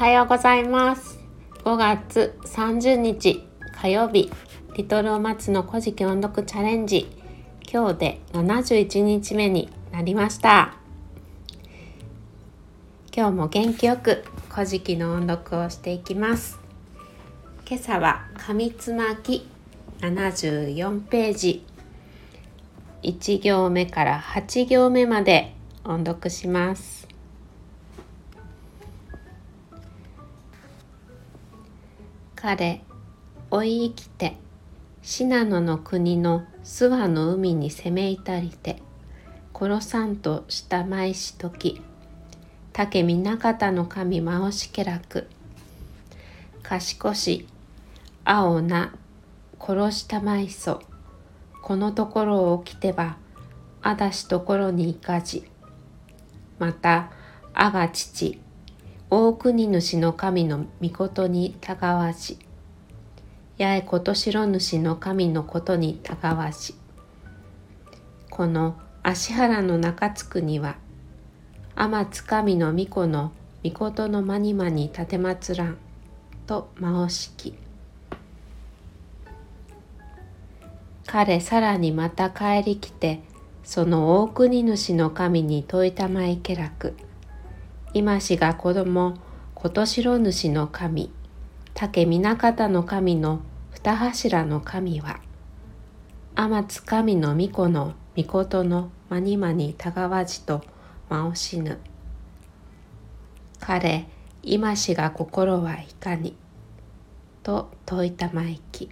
[0.00, 1.18] はようございます。
[1.62, 4.32] 5月30日火曜日。
[4.74, 7.06] リトルお松の古事記音読チャレンジ。
[7.70, 10.74] 今日で71日目になりました。
[13.14, 16.58] 今日も元気よく古事記の音読をしていきます。
[17.68, 19.46] 今朝は紙つまき
[20.00, 21.66] 74ページ。
[23.02, 25.54] 1行目から8行目まで
[25.84, 27.09] 音読します。
[32.42, 32.80] 彼
[33.50, 34.36] 追い生きて
[35.02, 38.80] 信濃の国の諏訪の海に攻め至りて
[39.54, 41.82] 殺さんとした舞し時
[42.72, 45.28] 竹南方の神真し家楽
[46.62, 47.46] 賢し
[48.24, 48.94] 青な
[49.60, 50.80] 殺したまいそ
[51.62, 53.18] このところを起きてば
[53.82, 55.44] あだしところにいかじ。
[56.58, 57.10] また
[57.52, 58.38] あが父
[59.12, 62.38] 大国主の神の御事にたがわし。
[63.58, 66.76] 八重ことしろ主の神のことにたがわし。
[68.30, 70.76] この芦原の中津区には
[71.74, 73.32] 天津神の御子の
[73.64, 75.78] 御事のまにまに立てまつらん
[76.46, 77.54] とまおしき。
[81.06, 83.22] 彼さらにまた帰り来て
[83.64, 86.94] その大国主の神に問いたまいけらく。
[87.92, 89.14] 今しが子供
[89.54, 91.10] 琴城主の神
[91.74, 93.40] 竹南方の神の
[93.72, 95.20] 二柱の神は
[96.36, 100.62] 天津神の御子の御事のまにまにたがわじと
[101.08, 101.78] まおしぬ。
[103.58, 104.06] 彼
[104.42, 106.36] 今しが心はいかに
[107.42, 108.88] と問いたまいき。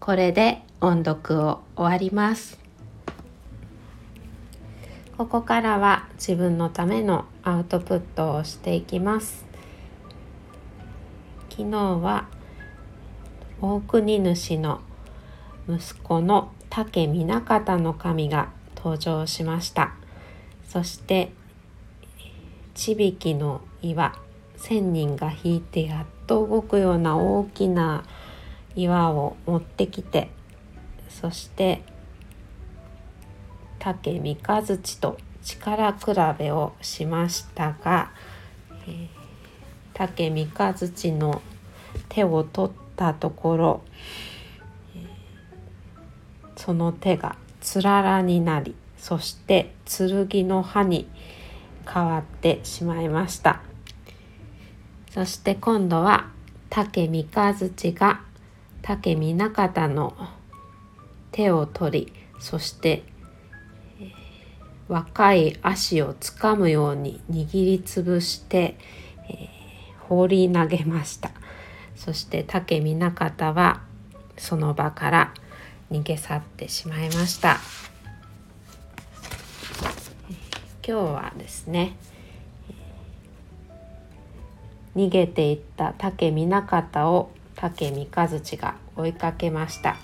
[0.00, 2.65] これで音読を終わります。
[5.16, 9.46] ここからは自分のためのアウトプットをしていきます。
[11.48, 12.28] 昨日は
[13.62, 14.82] 大国主の
[15.70, 19.94] 息子の竹南方の神が登場しました。
[20.68, 21.32] そして
[22.74, 24.14] 地引の岩
[24.58, 28.04] 千人が引いてやっと動くような大きな
[28.74, 30.30] 岩を持ってきて
[31.08, 31.82] そして
[33.86, 36.06] 竹三日月と力比
[36.40, 38.10] べをしましたが、
[38.88, 39.08] えー、
[39.94, 41.40] 竹三日月の
[42.08, 43.82] 手を取ったところ、
[46.56, 51.08] その手がつららになりそして剣の刃に
[51.88, 53.60] 変わってしまいました。
[55.12, 56.26] そして今度は
[56.70, 58.20] 竹三日月が
[58.82, 60.16] 竹南方の
[61.30, 63.04] 手を取りそして
[64.88, 68.78] 若い足をつかむように握りつぶして、
[69.28, 71.30] えー、放り投げました。
[71.96, 73.80] そして竹南方は
[74.36, 75.34] その場から
[75.90, 77.58] 逃げ去ってしまいました。
[80.86, 81.96] 今日はですね
[84.94, 89.96] 逃げていった竹南方を竹三日月が追いかけました、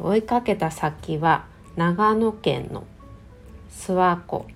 [0.00, 1.46] 追いかけた先は
[1.76, 2.84] 長野県の
[3.70, 4.46] 諏訪湖、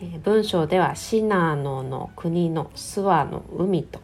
[0.00, 4.00] え文章では信濃の国の諏訪の海と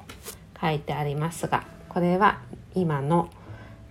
[0.60, 2.40] 書いてありますがこれは
[2.74, 3.30] 今の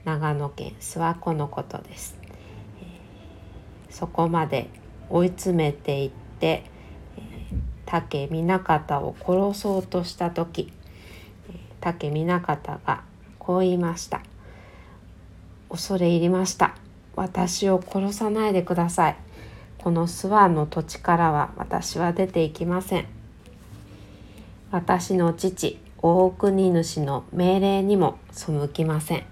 [0.05, 2.17] 長野県諏訪湖のことです、
[2.81, 2.85] え
[3.89, 4.69] そこまで
[5.09, 6.63] 追い詰めていって、
[7.17, 7.21] え
[7.85, 10.71] 竹南方を殺そうとした時
[11.79, 13.03] 竹南方が
[13.39, 14.21] こう言いました
[15.69, 16.75] 恐れ入りました。
[17.15, 19.15] 私を殺さないでください。
[19.83, 23.05] この諏訪の土地からは私は出ていきません。
[24.71, 29.23] 私の父大国主の命令にも背きません。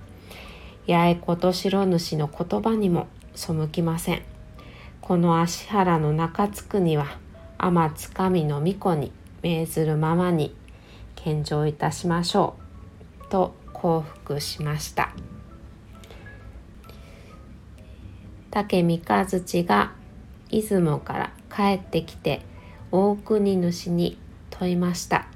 [0.90, 4.23] 八重琴城主の言葉にも背きません。
[4.99, 7.17] この芦原の中津区には
[7.58, 10.53] 天津神の巫女に命ずるままに
[11.16, 12.55] 献上いたしましょ
[13.22, 13.29] う。
[13.29, 15.14] と降伏しました。
[18.49, 20.01] 竹三日月が
[20.52, 22.42] 出雲から帰ってきて
[22.92, 24.18] 大国主に
[24.50, 25.28] 問いました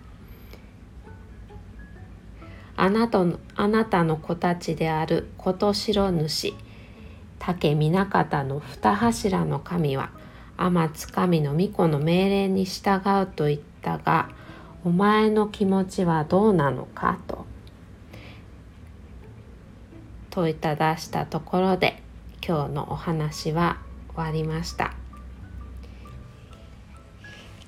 [2.75, 6.53] あなたのあなたの子たちである琴城主
[7.39, 10.09] 竹南方の二柱の神は
[10.57, 14.29] 天津神の巫女の命令に従うと言ったが
[14.83, 17.45] お前の気持ちはどうなのかと
[20.29, 22.03] 問いただしたところで
[22.45, 23.79] 今日のお話は
[24.13, 25.04] 終わりました。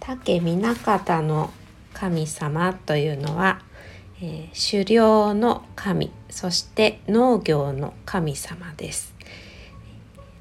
[0.07, 1.51] 竹南方の
[1.93, 3.59] 神様というのは、
[4.21, 9.13] えー、狩猟の神そして農業の神様です。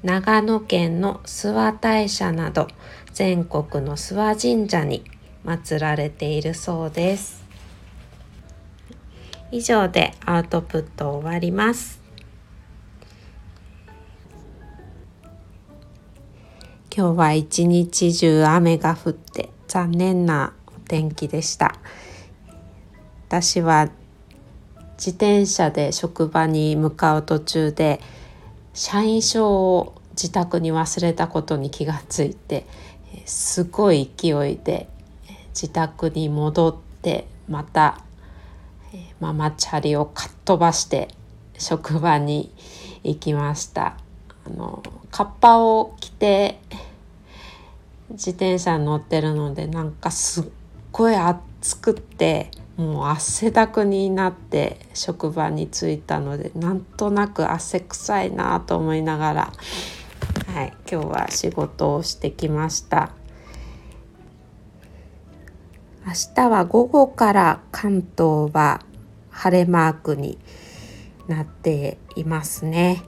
[0.03, 2.69] 長野県の諏訪大社など
[3.11, 5.03] 全国の諏訪神社に
[5.43, 7.43] 祀られているそうです。
[9.51, 12.01] 以上でアウトプット終わります。
[16.89, 21.75] 今日は一日中雨が降って残念なお天気でした。
[23.27, 23.89] 私は
[24.97, 27.99] 自転車で職場に向かう途中で
[28.73, 32.65] 社員証を自宅に忘れたことに気がついて
[33.25, 34.89] すごい勢いで
[35.49, 38.01] 自宅に戻ってまた
[39.19, 41.09] ママチャリをかっ飛ばして
[41.57, 42.51] 職場に
[43.03, 43.97] 行きました。
[44.45, 46.59] あのカッパを着て
[48.09, 50.43] 自転車に乗ってるのでなんかすっ
[50.91, 59.53] ごい暑くってもう汗だくになって職場に着いたのでなんとなく汗臭いなと思いながら、
[60.53, 63.11] はい、今日は仕事をしてきました。
[66.05, 68.81] 明日は午後から関東は
[69.29, 70.37] 晴れマークに
[71.27, 73.03] なっていますね。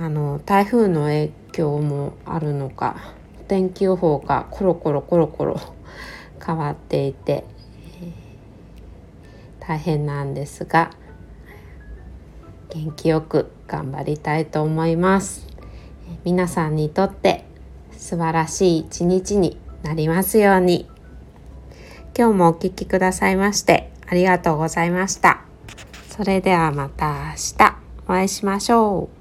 [0.00, 3.14] あの台風の影響もあるのか
[3.48, 5.60] 天気予報がコロコロコロコロ
[6.44, 7.44] 変わっていて、
[9.60, 10.90] 大変なんですが
[12.68, 15.46] 元気よく頑張りたいと思います。
[16.24, 17.44] 皆さんにとって
[17.92, 20.88] 素晴らしい一日になりますように。
[22.16, 25.40] 今日もお聴きくださいましてありがとうございました。
[26.10, 27.76] それではまた明日
[28.06, 29.13] お会いしましょう。